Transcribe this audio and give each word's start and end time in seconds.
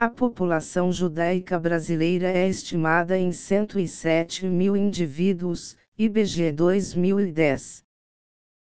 A 0.00 0.08
população 0.08 0.92
judaica 0.92 1.58
brasileira 1.58 2.30
é 2.30 2.48
estimada 2.48 3.18
em 3.18 3.32
107 3.32 4.46
mil 4.46 4.76
indivíduos, 4.76 5.76
IBGE 5.98 6.52
2010. 6.52 7.82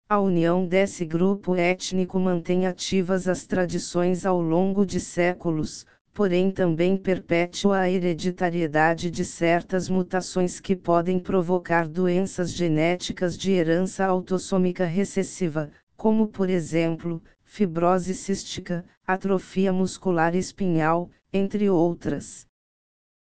A 0.09 0.21
união 0.21 0.65
desse 0.65 1.05
grupo 1.05 1.57
étnico 1.57 2.21
mantém 2.21 2.69
ativas 2.69 3.27
as 3.27 3.47
tradições 3.47 4.25
ao 4.25 4.41
longo 4.41 4.87
de 4.87 5.01
séculos, 5.01 5.85
porém 6.13 6.53
também 6.53 6.97
perpetua 6.97 7.81
a 7.81 7.91
hereditariedade 7.91 9.11
de 9.11 9.25
certas 9.25 9.89
mutações 9.89 10.61
que 10.61 10.77
podem 10.77 11.19
provocar 11.19 11.89
doenças 11.89 12.53
genéticas 12.53 13.37
de 13.37 13.51
herança 13.51 14.05
autossômica 14.05 14.85
recessiva, 14.85 15.69
como 15.97 16.29
por 16.29 16.49
exemplo, 16.49 17.21
fibrose 17.43 18.15
cística, 18.15 18.85
atrofia 19.05 19.73
muscular 19.73 20.37
espinhal, 20.37 21.11
entre 21.37 21.69
outras. 21.69 22.47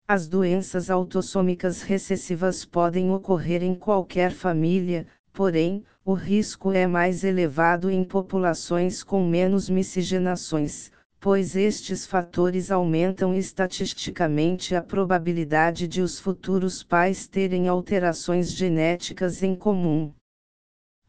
As 0.08 0.27
doenças 0.27 0.91
autossômicas 0.91 1.82
recessivas 1.82 2.63
podem 2.63 3.12
ocorrer 3.12 3.63
em 3.63 3.73
qualquer 3.73 4.32
família, 4.32 5.08
porém, 5.34 5.84
o 6.05 6.13
risco 6.13 6.72
é 6.72 6.86
mais 6.86 7.23
elevado 7.23 7.90
em 7.90 8.04
populações 8.04 9.04
com 9.04 9.27
menos 9.27 9.68
miscigenações, 9.68 10.91
pois 11.20 11.55
estes 11.55 12.05
fatores 12.05 12.70
aumentam 12.70 13.34
estatisticamente 13.34 14.76
a 14.76 14.84
probabilidade 14.84 15.88
de 15.88 16.04
os 16.04 16.20
futuros 16.20 16.84
pais 16.84 17.27
terem 17.27 17.68
alterações 17.68 18.52
genéticas 18.52 19.41
em 19.41 19.55
comum. 19.55 20.13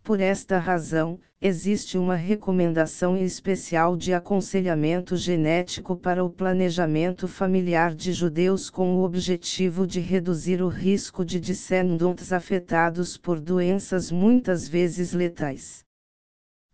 Por 0.07 0.21
esta 0.21 0.61
razão, 0.61 1.19
existe 1.43 1.99
uma 1.99 2.15
recomendação 2.15 3.17
especial 3.17 3.97
de 3.97 4.15
aconselhamento 4.15 5.17
genético 5.17 5.97
para 5.97 6.25
o 6.25 6.31
planejamento 6.31 7.27
familiar 7.27 7.93
de 7.93 8.13
judeus 8.13 8.71
com 8.71 8.95
o 8.95 9.03
objetivo 9.03 9.85
de 9.85 9.99
reduzir 9.99 10.63
o 10.63 10.69
risco 10.69 11.25
de 11.25 11.41
descendentes 11.41 12.33
afetados 12.33 13.17
por 13.19 13.41
doenças 13.41 14.13
muitas 14.13 14.69
vezes 14.69 15.13
letais. 15.13 15.85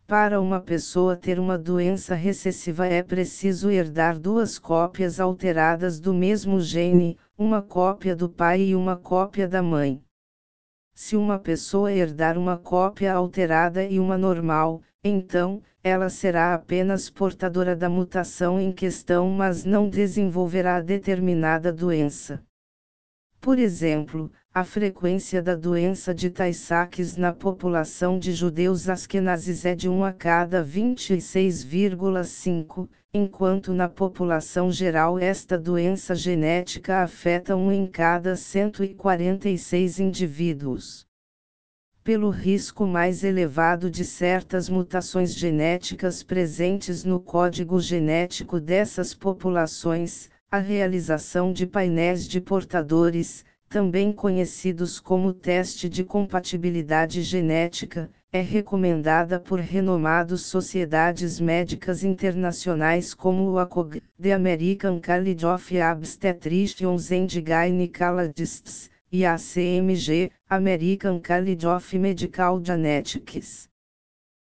Para 0.06 0.39
uma 0.39 0.61
pessoa 0.61 1.17
ter 1.17 1.41
uma 1.41 1.56
doença 1.56 2.14
recessiva 2.14 2.86
é 2.86 3.02
preciso 3.02 3.70
herdar 3.70 4.19
duas 4.19 4.58
cópias 4.58 5.19
alteradas 5.19 5.98
do 5.98 6.12
mesmo 6.12 6.61
gene, 6.61 7.17
uma 7.39 7.62
cópia 7.62 8.14
do 8.14 8.28
pai 8.28 8.61
e 8.61 8.77
uma 8.77 8.94
cópia 8.94 9.48
da 9.48 9.62
mãe. 9.62 10.02
Se 10.94 11.16
uma 11.16 11.38
pessoa 11.38 11.92
herdar 11.92 12.36
uma 12.36 12.56
cópia 12.56 13.14
alterada 13.14 13.84
e 13.84 13.98
uma 13.98 14.18
normal, 14.18 14.82
então, 15.02 15.62
ela 15.82 16.08
será 16.08 16.54
apenas 16.54 17.10
portadora 17.10 17.74
da 17.74 17.88
mutação 17.88 18.60
em 18.60 18.70
questão, 18.70 19.28
mas 19.30 19.64
não 19.64 19.88
desenvolverá 19.88 20.80
determinada 20.80 21.72
doença. 21.72 22.40
Por 23.42 23.58
exemplo, 23.58 24.32
a 24.54 24.62
frequência 24.62 25.42
da 25.42 25.56
doença 25.56 26.14
de 26.14 26.30
Tay-Sachs 26.30 27.16
na 27.16 27.32
população 27.32 28.16
de 28.16 28.32
judeus 28.32 28.88
askenazes 28.88 29.64
é 29.64 29.74
de 29.74 29.88
1 29.88 30.04
a 30.04 30.12
cada 30.12 30.64
26,5, 30.64 32.88
enquanto 33.12 33.74
na 33.74 33.88
população 33.88 34.70
geral 34.70 35.18
esta 35.18 35.58
doença 35.58 36.14
genética 36.14 37.02
afeta 37.02 37.56
1 37.56 37.72
em 37.72 37.88
cada 37.88 38.36
146 38.36 39.98
indivíduos. 39.98 41.04
Pelo 42.04 42.30
risco 42.30 42.86
mais 42.86 43.24
elevado 43.24 43.90
de 43.90 44.04
certas 44.04 44.68
mutações 44.68 45.34
genéticas 45.34 46.22
presentes 46.22 47.02
no 47.02 47.18
código 47.18 47.80
genético 47.80 48.60
dessas 48.60 49.12
populações, 49.12 50.30
a 50.53 50.58
realização 50.58 51.50
de 51.50 51.67
painéis 51.67 52.28
de 52.28 52.39
portadores, 52.39 53.42
também 53.70 54.12
conhecidos 54.12 55.00
como 55.00 55.33
teste 55.33 55.89
de 55.89 56.05
compatibilidade 56.05 57.22
genética, 57.22 58.11
é 58.30 58.42
recomendada 58.42 59.41
por 59.41 59.58
renomadas 59.58 60.42
sociedades 60.42 61.41
médicas 61.41 62.05
internacionais 62.05 63.14
como 63.14 63.51
o 63.51 63.58
ACOG, 63.58 64.02
The 64.20 64.35
American 64.35 65.01
College 65.01 65.46
of 65.46 65.74
Obstetricians 65.80 67.11
and 67.11 67.29
Gynecologists, 67.29 68.91
e 69.11 69.24
a 69.24 69.39
CMG, 69.39 70.30
American 70.51 71.18
College 71.18 71.67
of 71.67 71.98
Medical 71.98 72.62
Genetics. 72.62 73.71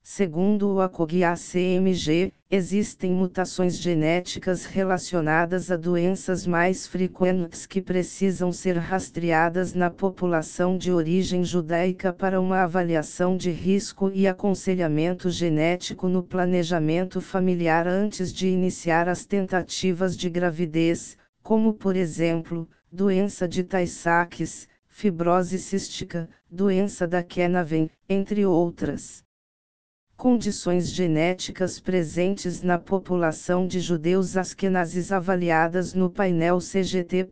Segundo 0.09 0.69
o 0.69 0.79
ACOG-ACMG, 0.79 2.31
existem 2.49 3.11
mutações 3.11 3.77
genéticas 3.77 4.63
relacionadas 4.63 5.69
a 5.69 5.75
doenças 5.75 6.47
mais 6.47 6.87
frequentes 6.87 7.65
que 7.65 7.81
precisam 7.81 8.49
ser 8.53 8.77
rastreadas 8.77 9.73
na 9.73 9.89
população 9.89 10.77
de 10.77 10.93
origem 10.93 11.43
judaica 11.43 12.13
para 12.13 12.39
uma 12.39 12.63
avaliação 12.63 13.35
de 13.35 13.51
risco 13.51 14.09
e 14.13 14.25
aconselhamento 14.25 15.29
genético 15.29 16.07
no 16.07 16.23
planejamento 16.23 17.19
familiar 17.19 17.85
antes 17.85 18.31
de 18.31 18.47
iniciar 18.47 19.09
as 19.09 19.25
tentativas 19.25 20.15
de 20.15 20.29
gravidez, 20.29 21.17
como 21.43 21.73
por 21.73 21.97
exemplo, 21.97 22.65
doença 22.89 23.45
de 23.45 23.61
Tay-Sachs, 23.61 24.69
fibrose 24.87 25.59
cística, 25.59 26.29
doença 26.49 27.05
da 27.05 27.21
Kenaven, 27.21 27.89
entre 28.07 28.45
outras 28.45 29.26
condições 30.17 30.89
genéticas 30.89 31.79
presentes 31.79 32.63
na 32.63 32.79
população 32.79 33.67
de 33.67 33.79
judeus 33.79 34.35
askenazes 34.35 35.11
avaliadas 35.11 35.93
no 35.93 36.09
painel 36.09 36.57
CGT+. 36.57 37.29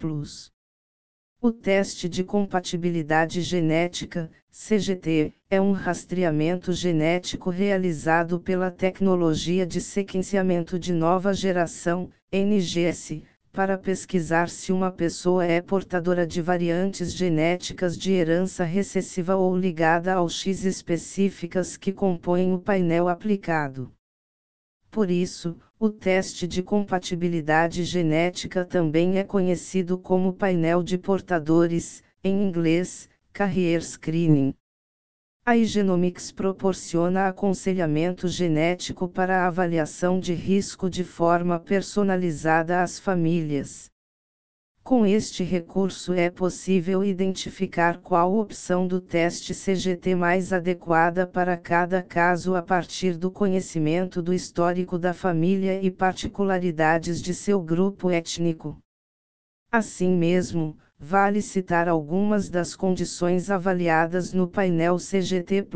O 1.41 1.51
teste 1.51 2.07
de 2.07 2.23
compatibilidade 2.23 3.41
genética, 3.41 4.29
CGT, 4.51 5.33
é 5.49 5.59
um 5.59 5.71
rastreamento 5.71 6.71
genético 6.73 7.49
realizado 7.49 8.39
pela 8.39 8.69
tecnologia 8.69 9.65
de 9.65 9.81
sequenciamento 9.81 10.77
de 10.77 10.93
nova 10.93 11.33
geração, 11.33 12.11
NGS, 12.31 13.23
para 13.55 13.77
pesquisar 13.77 14.49
se 14.49 14.73
uma 14.73 14.91
pessoa 14.91 15.45
é 15.45 15.61
portadora 15.61 16.27
de 16.27 16.41
variantes 16.41 17.13
genéticas 17.13 17.97
de 17.97 18.11
herança 18.11 18.65
recessiva 18.65 19.37
ou 19.37 19.57
ligada 19.57 20.13
ao 20.13 20.27
X 20.27 20.65
específicas 20.65 21.77
que 21.77 21.93
compõem 21.93 22.53
o 22.53 22.59
painel 22.59 23.07
aplicado. 23.07 23.93
Por 24.91 25.09
isso, 25.09 25.57
o 25.79 25.89
teste 25.89 26.45
de 26.45 26.61
compatibilidade 26.61 27.85
genética 27.85 28.65
também 28.65 29.17
é 29.17 29.23
conhecido 29.23 29.97
como 29.97 30.33
painel 30.33 30.83
de 30.83 30.97
portadores, 30.97 32.03
em 32.21 32.43
inglês, 32.43 33.07
Carrier 33.31 33.81
Screening. 33.81 34.53
A 35.47 35.55
Igenomics 35.55 36.31
proporciona 36.31 37.27
aconselhamento 37.27 38.27
genético 38.27 39.07
para 39.07 39.43
a 39.43 39.47
avaliação 39.47 40.19
de 40.19 40.33
risco 40.33 40.89
de 40.89 41.03
forma 41.03 41.59
personalizada 41.59 42.81
às 42.81 42.97
famílias. 42.97 43.87
Com 44.83 45.05
este 45.05 45.43
recurso 45.43 46.13
é 46.13 46.31
possível 46.31 47.03
identificar 47.03 47.99
qual 47.99 48.35
opção 48.35 48.87
do 48.87 48.99
teste 48.99 49.53
CGT 49.53 50.15
mais 50.15 50.51
adequada 50.51 51.27
para 51.27 51.55
cada 51.55 52.01
caso 52.01 52.55
a 52.55 52.63
partir 52.63 53.15
do 53.15 53.29
conhecimento 53.29 54.23
do 54.23 54.33
histórico 54.33 54.97
da 54.97 55.13
família 55.13 55.79
e 55.79 55.91
particularidades 55.91 57.21
de 57.21 57.35
seu 57.35 57.61
grupo 57.61 58.09
étnico. 58.09 58.79
Assim 59.77 60.15
mesmo, 60.15 60.77
vale 60.97 61.41
citar 61.41 61.89
algumas 61.89 62.47
das 62.47 62.77
condições 62.77 63.49
avaliadas 63.49 64.31
no 64.31 64.47
painel 64.47 64.95
CGT 64.95 65.67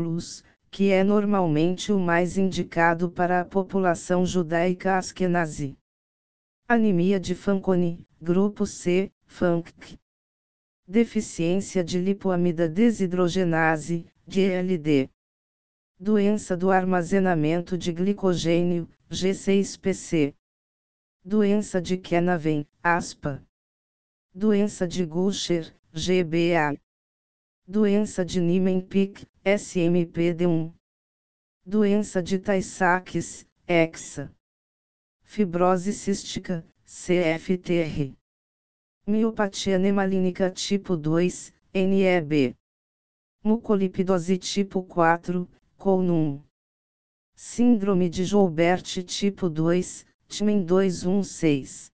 que 0.70 0.90
é 0.90 1.04
normalmente 1.04 1.92
o 1.92 2.00
mais 2.00 2.38
indicado 2.38 3.10
para 3.10 3.42
a 3.42 3.44
população 3.44 4.24
judaica 4.24 4.96
askenazi. 4.96 5.76
Anemia 6.66 7.20
de 7.20 7.34
Fanconi, 7.34 8.02
grupo 8.18 8.64
C, 8.64 9.12
FANC. 9.26 9.98
Deficiência 10.88 11.84
de 11.84 11.98
lipoamida 11.98 12.66
desidrogenase, 12.66 14.06
DLD. 14.26 15.10
Doença 15.98 16.56
do 16.56 16.70
armazenamento 16.70 17.76
de 17.76 17.92
glicogênio, 17.92 18.88
G6PC. 19.10 20.34
Doença 21.22 21.82
de 21.82 21.98
Kenaven, 21.98 22.66
ASPA. 22.82 23.44
Doença 24.32 24.86
de 24.86 25.04
Gusher, 25.04 25.74
GBA. 25.92 26.80
Doença 27.66 28.24
de 28.24 28.40
Niemann-Pick, 28.40 29.26
SMPD1. 29.44 30.72
Doença 31.66 32.22
de 32.22 32.38
Tay-Sachs, 32.38 33.44
EXA. 33.66 34.32
Fibrose 35.24 35.92
cística, 35.92 36.64
CFTR. 36.84 38.14
Miopatia 39.04 39.80
nemalínica 39.80 40.48
tipo 40.48 40.96
2, 40.96 41.52
NEB. 41.74 42.54
Mucolipidose 43.42 44.38
tipo 44.38 44.84
4, 44.84 45.50
COL1. 45.76 46.40
Síndrome 47.34 48.08
de 48.08 48.24
Joubert 48.24 49.02
tipo 49.02 49.50
2, 49.50 50.06
TMEN 50.28 50.64
216. 50.64 51.90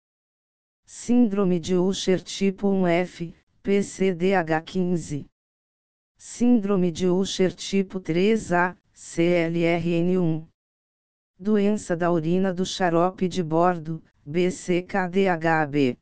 Síndrome 0.89 1.59
de 1.59 1.75
Usher 1.75 2.23
tipo 2.23 2.69
1F, 2.69 3.35
PCDH15. 3.65 5.27
Síndrome 6.17 6.93
de 6.93 7.09
Usher 7.09 7.53
tipo 7.53 7.99
3A, 7.99 8.77
CLRN1. 8.95 10.47
Doença 11.37 11.97
da 11.97 12.13
urina 12.13 12.55
do 12.55 12.65
xarope 12.65 13.27
de 13.27 13.43
bordo, 13.43 14.01
BCKDHB. 14.25 15.99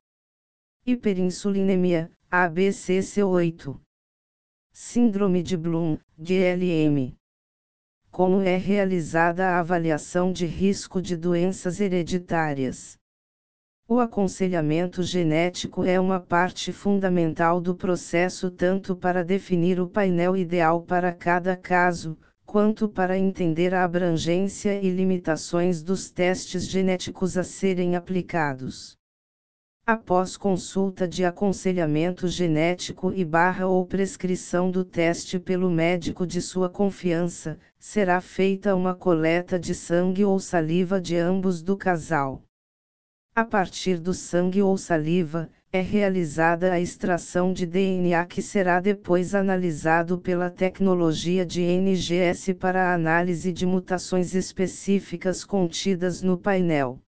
Hiperinsulinemia, 0.85 2.13
ABCC8. 2.31 3.81
Síndrome 4.71 5.43
de 5.43 5.57
Bloom, 5.57 5.99
GLM. 6.19 7.17
Como 8.11 8.43
é 8.43 8.59
realizada 8.59 9.47
a 9.49 9.61
avaliação 9.61 10.31
de 10.31 10.45
risco 10.45 11.01
de 11.01 11.17
doenças 11.17 11.81
hereditárias? 11.81 12.99
O 13.87 14.01
aconselhamento 14.01 15.03
genético 15.03 15.85
é 15.85 16.01
uma 16.01 16.19
parte 16.19 16.73
fundamental 16.73 17.61
do 17.61 17.75
processo 17.75 18.51
tanto 18.51 18.97
para 18.97 19.23
definir 19.23 19.79
o 19.79 19.87
painel 19.87 20.35
ideal 20.35 20.81
para 20.81 21.13
cada 21.13 21.55
caso, 21.55 22.17
quanto 22.47 22.89
para 22.89 23.19
entender 23.19 23.75
a 23.75 23.85
abrangência 23.85 24.81
e 24.81 24.89
limitações 24.89 25.83
dos 25.83 26.11
testes 26.11 26.67
genéticos 26.67 27.37
a 27.37 27.45
serem 27.45 27.95
aplicados. 27.95 28.97
Após 29.87 30.35
consulta 30.39 31.07
de 31.07 31.23
aconselhamento 31.23 32.27
genético 32.27 33.13
e 33.13 33.23
barra 33.23 33.67
ou 33.67 33.85
prescrição 33.85 34.71
do 34.71 34.83
teste 34.83 35.39
pelo 35.39 35.71
médico 35.71 36.27
de 36.27 36.41
sua 36.41 36.71
confiança, 36.71 37.59
será 37.79 38.19
feita 38.23 38.75
uma 38.75 38.95
coleta 38.95 39.59
de 39.59 39.75
sangue 39.75 40.25
ou 40.25 40.41
saliva 40.41 40.99
de 40.99 41.19
ambos 41.19 41.63
do 41.63 41.77
casal. 41.77 42.44
A 43.37 43.45
partir 43.45 43.99
do 43.99 44.15
sangue 44.15 44.63
ou 44.63 44.79
saliva, 44.79 45.51
é 45.73 45.81
realizada 45.81 46.73
a 46.73 46.79
extração 46.79 47.53
de 47.53 47.67
DNA 47.67 48.25
que 48.27 48.41
será 48.41 48.79
depois 48.79 49.35
analisado 49.35 50.21
pela 50.21 50.49
tecnologia 50.49 51.45
de 51.45 51.61
NGS 51.61 52.55
para 52.55 52.91
a 52.91 52.95
análise 52.95 53.53
de 53.53 53.67
mutações 53.67 54.37
específicas 54.37 55.45
contidas 55.45 56.23
no 56.23 56.39
painel. 56.39 57.01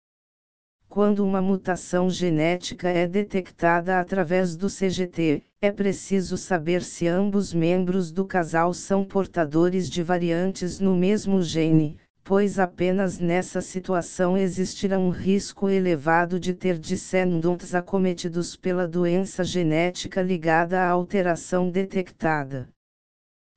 Quando 0.89 1.23
uma 1.23 1.43
mutação 1.43 2.09
genética 2.09 2.89
é 2.89 3.05
detectada 3.05 3.99
através 3.99 4.55
do 4.55 4.67
CGT, 4.67 5.43
é 5.61 5.71
preciso 5.71 6.37
saber 6.37 6.81
se 6.81 7.07
ambos 7.07 7.53
membros 7.53 8.11
do 8.11 8.25
casal 8.25 8.73
são 8.73 9.05
portadores 9.05 9.87
de 9.87 10.01
variantes 10.01 10.79
no 10.79 10.95
mesmo 10.95 11.43
gene, 11.43 11.99
pois 12.25 12.57
apenas 12.57 13.19
nessa 13.19 13.61
situação 13.61 14.35
existirá 14.35 14.97
um 14.97 15.11
risco 15.11 15.69
elevado 15.69 16.39
de 16.39 16.55
ter 16.55 16.79
descendentes 16.79 17.75
acometidos 17.75 18.55
pela 18.55 18.87
doença 18.87 19.43
genética 19.43 20.23
ligada 20.23 20.81
à 20.81 20.89
alteração 20.89 21.69
detectada. 21.69 22.67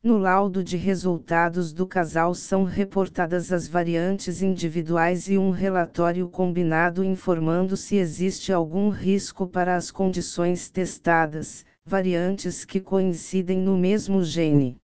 No 0.04 0.18
laudo 0.18 0.62
de 0.62 0.76
resultados 0.76 1.72
do 1.72 1.86
casal 1.86 2.34
são 2.34 2.62
reportadas 2.62 3.50
as 3.50 3.66
variantes 3.66 4.42
individuais 4.42 5.28
e 5.28 5.38
um 5.38 5.48
relatório 5.48 6.28
combinado 6.28 7.02
informando 7.02 7.74
se 7.74 7.96
existe 7.96 8.52
algum 8.52 8.90
risco 8.90 9.46
para 9.46 9.76
as 9.76 9.90
condições 9.90 10.68
testadas, 10.68 11.64
variantes 11.86 12.66
que 12.66 12.80
coincidem 12.80 13.58
no 13.58 13.78
mesmo 13.78 14.22
gene. 14.22 14.76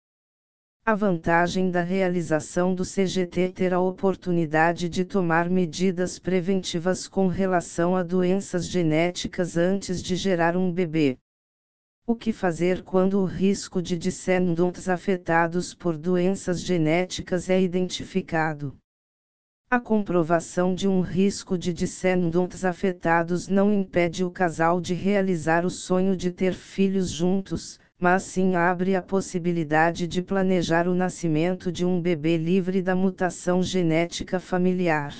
A 0.86 0.94
vantagem 0.94 1.70
da 1.70 1.80
realização 1.80 2.74
do 2.74 2.82
CGT 2.84 3.40
é 3.40 3.50
ter 3.50 3.72
a 3.72 3.80
oportunidade 3.80 4.86
de 4.86 5.02
tomar 5.02 5.48
medidas 5.48 6.18
preventivas 6.18 7.08
com 7.08 7.26
relação 7.26 7.96
a 7.96 8.02
doenças 8.02 8.68
genéticas 8.68 9.56
antes 9.56 10.02
de 10.02 10.14
gerar 10.14 10.58
um 10.58 10.70
bebê. 10.70 11.16
O 12.06 12.14
que 12.14 12.34
fazer 12.34 12.82
quando 12.82 13.18
o 13.18 13.24
risco 13.24 13.80
de 13.80 13.96
descendentes 13.96 14.86
afetados 14.86 15.74
por 15.74 15.96
doenças 15.96 16.60
genéticas 16.60 17.48
é 17.48 17.58
identificado? 17.58 18.76
A 19.70 19.80
comprovação 19.80 20.74
de 20.74 20.86
um 20.86 21.00
risco 21.00 21.56
de 21.56 21.72
descendentes 21.72 22.62
afetados 22.62 23.48
não 23.48 23.72
impede 23.72 24.22
o 24.22 24.30
casal 24.30 24.82
de 24.82 24.92
realizar 24.92 25.64
o 25.64 25.70
sonho 25.70 26.14
de 26.14 26.30
ter 26.30 26.52
filhos 26.52 27.08
juntos, 27.08 27.80
mas 27.98 28.24
sim 28.24 28.56
abre 28.56 28.96
a 28.96 29.02
possibilidade 29.02 30.06
de 30.06 30.20
planejar 30.20 30.88
o 30.88 30.94
nascimento 30.94 31.70
de 31.70 31.84
um 31.84 32.00
bebê 32.00 32.36
livre 32.36 32.82
da 32.82 32.94
mutação 32.94 33.62
genética 33.62 34.40
familiar. 34.40 35.14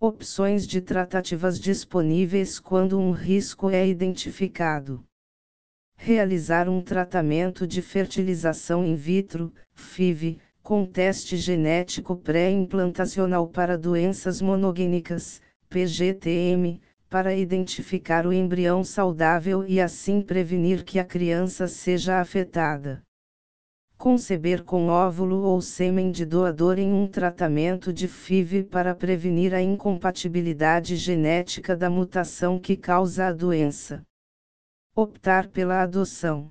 Opções 0.00 0.66
de 0.66 0.80
tratativas 0.80 1.58
disponíveis 1.58 2.58
quando 2.60 2.98
um 2.98 3.10
risco 3.10 3.70
é 3.70 3.86
identificado. 3.86 5.04
Realizar 5.96 6.68
um 6.68 6.82
tratamento 6.82 7.66
de 7.66 7.80
fertilização 7.80 8.84
in 8.84 8.94
vitro, 8.94 9.52
FIV, 9.72 10.38
com 10.62 10.84
teste 10.84 11.36
genético 11.36 12.16
pré-implantacional 12.16 13.46
para 13.48 13.78
doenças 13.78 14.40
monogênicas, 14.40 15.40
PGTM, 15.68 16.80
para 17.14 17.32
identificar 17.32 18.26
o 18.26 18.32
embrião 18.32 18.82
saudável 18.82 19.64
e 19.64 19.80
assim 19.80 20.20
prevenir 20.20 20.82
que 20.82 20.98
a 20.98 21.04
criança 21.04 21.68
seja 21.68 22.20
afetada. 22.20 23.04
Conceber 23.96 24.64
com 24.64 24.88
óvulo 24.88 25.44
ou 25.44 25.60
sêmen 25.60 26.10
de 26.10 26.26
doador 26.26 26.76
em 26.76 26.92
um 26.92 27.06
tratamento 27.06 27.92
de 27.92 28.08
FIV 28.08 28.64
para 28.64 28.96
prevenir 28.96 29.54
a 29.54 29.62
incompatibilidade 29.62 30.96
genética 30.96 31.76
da 31.76 31.88
mutação 31.88 32.58
que 32.58 32.76
causa 32.76 33.28
a 33.28 33.32
doença. 33.32 34.02
Optar 34.92 35.46
pela 35.46 35.82
adoção. 35.82 36.50